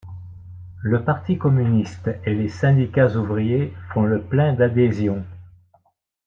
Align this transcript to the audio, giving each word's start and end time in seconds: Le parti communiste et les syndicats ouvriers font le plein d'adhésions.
Le 0.81 1.03
parti 1.03 1.37
communiste 1.37 2.09
et 2.25 2.33
les 2.33 2.49
syndicats 2.49 3.15
ouvriers 3.15 3.71
font 3.93 4.01
le 4.03 4.19
plein 4.19 4.51
d'adhésions. 4.53 5.23